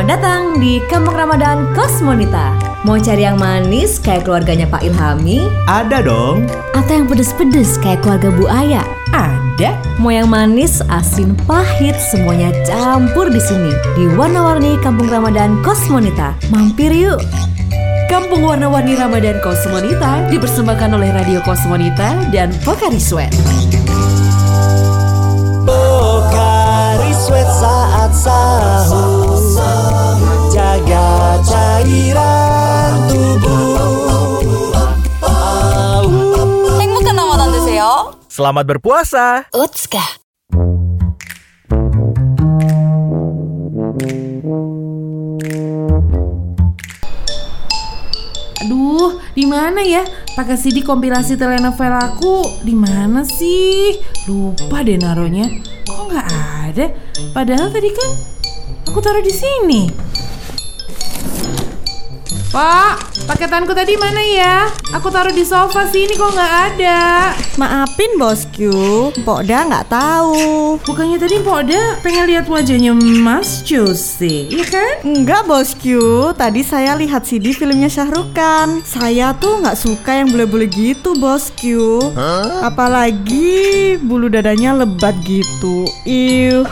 [0.00, 2.56] Selamat datang di Kampung Ramadan Kosmonita.
[2.88, 5.44] Mau cari yang manis kayak keluarganya Pak Ilhami?
[5.68, 6.48] Ada dong.
[6.72, 8.80] Atau yang pedes-pedes kayak keluarga Bu Aya?
[9.12, 9.76] Ada.
[10.00, 16.32] Mau yang manis, asin, pahit, semuanya campur di sini di warna-warni Kampung Ramadan Kosmonita.
[16.48, 17.20] Mampir yuk.
[18.08, 23.36] Kampung Warna-Warni Ramadan Kosmonita dipersembahkan oleh Radio Kosmonita dan Pokari Sweat.
[27.59, 29.35] saat sahur
[30.55, 33.75] Jaga cairan tubuh
[36.79, 38.15] 행복한 라마단 되세요.
[38.29, 39.43] Selamat berpuasa.
[39.51, 39.99] 우츠카.
[48.65, 50.03] Aduh, di mana ya?
[50.40, 53.92] Pakai CD kompilasi telenovela aku di mana sih?
[54.24, 55.44] Lupa deh naruhnya.
[55.84, 56.28] Kok nggak
[56.64, 56.86] ada?
[57.36, 58.10] Padahal tadi kan
[58.88, 59.92] aku taruh di sini.
[62.48, 64.66] Pak, paketanku tadi mana ya?
[64.90, 67.30] Aku taruh di sofa sini kok nggak ada.
[67.54, 70.74] Maafin bosku, Pokda nggak tahu.
[70.82, 75.06] Bukannya tadi Poda pengen lihat wajahnya Mas Jose, iya kan?
[75.06, 78.82] Enggak bosku, tadi saya lihat CD filmnya Syahrukan.
[78.82, 82.02] Saya tuh nggak suka yang bule-bule gitu bosku.
[82.66, 85.86] Apalagi bulu dadanya lebat gitu.
[86.02, 86.66] Iuh.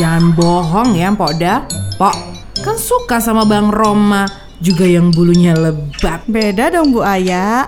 [0.00, 1.68] Jangan bohong ya, Poda.
[2.00, 2.16] Pok,
[2.64, 4.24] kan suka sama Bang Roma,
[4.58, 6.22] juga yang bulunya lebat.
[6.26, 7.66] Beda dong Bu Aya.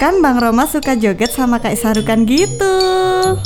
[0.00, 2.74] Kan Bang Roma suka joget sama Kak Syahrukan gitu.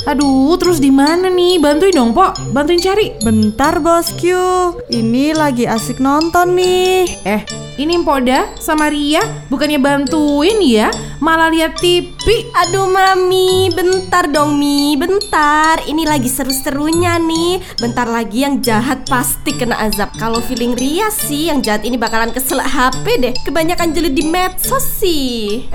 [0.09, 1.61] Aduh, terus di mana nih?
[1.61, 2.49] Bantuin dong, Pok.
[2.49, 3.13] Bantuin cari.
[3.21, 7.05] Bentar bosku, ini lagi asik nonton nih.
[7.29, 7.41] Eh,
[7.77, 9.21] ini Poda sama Ria
[9.53, 12.49] bukannya bantuin ya, malah lihat TV.
[12.53, 15.81] Aduh mami, bentar dong mi, bentar.
[15.85, 17.61] Ini lagi seru-serunya nih.
[17.81, 20.13] Bentar lagi yang jahat pasti kena azab.
[20.17, 23.33] Kalau feeling Ria sih, yang jahat ini bakalan kesel HP deh.
[23.45, 25.65] Kebanyakan jeli di medsos sih.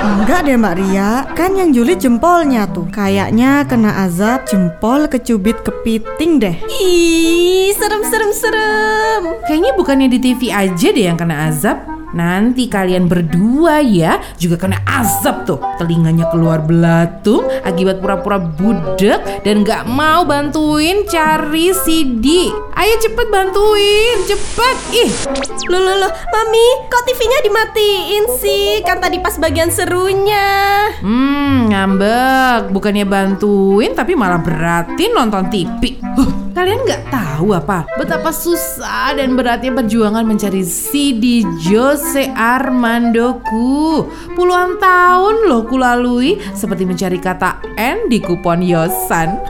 [0.00, 2.88] Enggak deh Mbak Ria, kan yang julid jempolnya tuh.
[2.88, 6.56] Kayaknya kena azab jempol kecubit kepiting deh.
[6.80, 9.22] Ih, serem serem serem.
[9.44, 11.99] Kayaknya bukannya di TV aja deh yang kena azab.
[12.16, 19.62] Nanti kalian berdua ya juga kena azab tuh Telinganya keluar belatung akibat pura-pura budek Dan
[19.62, 25.10] gak mau bantuin cari CD Ayo cepet bantuin, cepet Ih,
[25.70, 28.82] Loh loh loh, mami, kok TV-nya dimatiin sih?
[28.82, 30.88] Kan tadi pas bagian serunya.
[30.98, 32.74] Hmm, ngambek.
[32.74, 36.00] Bukannya bantuin tapi malah beratin nonton TV.
[36.18, 44.04] Huh, kalian nggak tahu apa betapa susah dan beratnya perjuangan mencari CD Jose Armandoku.
[44.34, 49.40] Puluhan tahun loh kulalui seperti mencari kata N di kupon Yosan.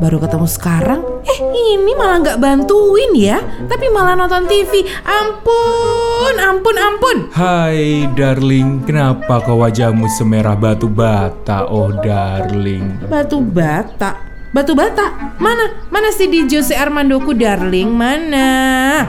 [0.00, 4.82] Baru ketemu sekarang, eh ini malah nggak bantuin ya, tapi malah nonton TV.
[5.04, 7.16] Ampun, ampun, ampun.
[7.30, 13.04] Hai darling, kenapa kau wajahmu semerah batu bata, oh darling?
[13.06, 14.33] Batu bata.
[14.54, 15.34] Batu bata.
[15.42, 15.82] Mana?
[15.90, 17.90] Mana sih di Jose Armandoku darling?
[17.90, 18.46] Mana?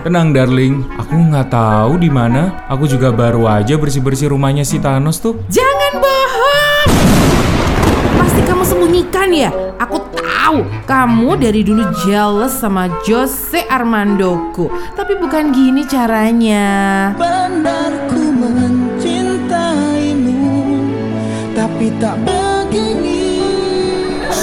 [0.01, 2.65] Tenang darling, aku nggak tahu di mana.
[2.65, 5.37] Aku juga baru aja bersih-bersih rumahnya si Thanos tuh.
[5.53, 6.89] Jangan bohong.
[8.17, 9.53] Pasti kamu sembunyikan ya.
[9.77, 14.73] Aku tahu kamu dari dulu jealous sama Jose Armandoku.
[14.97, 17.13] Tapi bukan gini caranya.
[17.21, 20.41] Benar ku mencintaimu
[21.53, 23.04] Tapi tak begini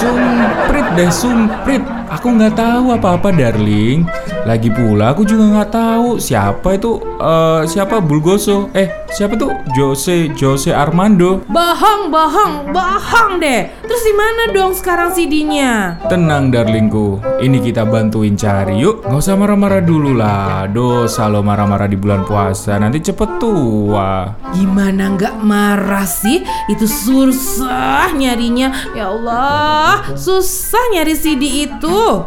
[0.03, 1.83] Sumprit deh, sumprit.
[2.11, 4.03] Aku nggak tahu apa-apa darling.
[4.43, 8.75] Lagi pula aku juga nggak tahu siapa itu eh siapa Bulgoso.
[8.75, 11.47] Eh siapa tuh Jose Jose Armando.
[11.47, 13.71] Bohong, bohong, bohong deh.
[13.87, 16.03] Terus di mana dong sekarang CD-nya?
[16.11, 19.07] Tenang darlingku, ini kita bantuin cari yuk.
[19.07, 20.67] Nggak usah marah-marah dulu lah.
[20.67, 24.27] Dosa lo marah-marah di bulan puasa, nanti cepet tua.
[24.51, 26.43] Gimana nggak marah sih?
[26.67, 28.91] Itu susah nyarinya.
[28.99, 32.27] Ya Allah, susah nyari CD itu.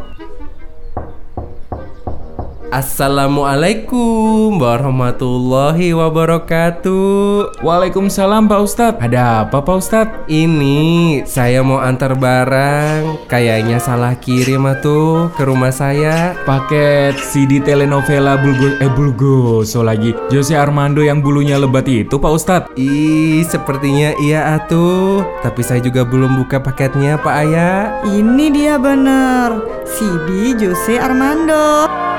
[2.74, 7.62] Assalamualaikum warahmatullahi wabarakatuh.
[7.62, 9.02] Waalaikumsalam Pak Ustadz.
[9.06, 10.26] Ada apa Pak Ustadz?
[10.26, 13.30] Ini saya mau antar barang.
[13.30, 16.34] Kayaknya salah kirim atuh ke rumah saya.
[16.50, 20.18] Paket CD telenovela Bulgo eh Bulgoso lagi.
[20.34, 22.72] Jose Armando yang bulunya lebat itu Pak Ustadz.
[22.74, 25.22] Ih, sepertinya iya atuh.
[25.46, 28.02] Tapi saya juga belum buka paketnya, Pak Ayah.
[28.10, 32.15] Ini dia bener, CD Jose Armando.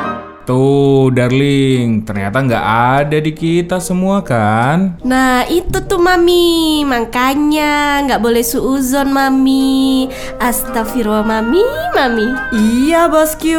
[0.46, 2.66] Tuh, darling, ternyata nggak
[3.02, 4.94] ada di kita semua kan?
[5.02, 10.06] Nah itu tuh mami Makanya nggak boleh suuzon mami
[10.38, 11.66] Astagfirullah mami
[11.98, 13.58] Mami Iya bosku.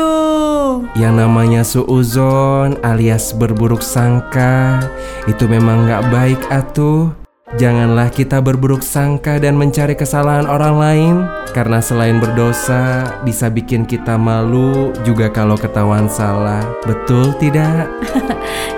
[0.96, 4.80] Yang namanya suuzon alias berburuk sangka
[5.28, 7.27] Itu memang nggak baik atuh
[7.58, 11.16] Janganlah kita berburuk sangka dan mencari kesalahan orang lain
[11.58, 17.90] Karena selain berdosa bisa bikin kita malu juga kalau ketahuan salah Betul tidak?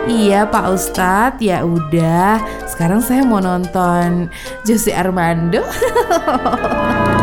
[0.10, 2.42] Iya Pak Ustadz, ya udah.
[2.66, 4.26] Sekarang saya mau nonton
[4.66, 5.62] Jose Armando.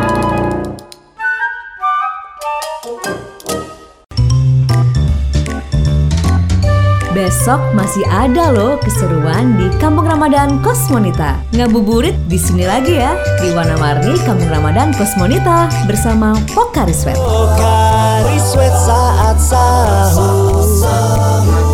[7.47, 11.39] Besok masih ada loh keseruan di Kampung Ramadan Kosmonita.
[11.55, 17.15] Ngabuburit di sini lagi ya di Warna-Warni Kampung Ramadan Kosmonita bersama Pokari Sweat.
[17.15, 20.59] Pokari sweat saat sahur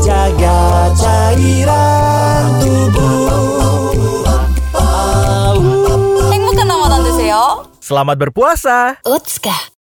[0.04, 3.96] Jaga cairan tubuh
[4.76, 5.56] Au.
[7.80, 9.00] Selamat berpuasa.
[9.08, 9.56] Utska.